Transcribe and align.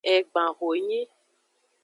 Egban 0.03 0.53
honyi. 0.57 1.07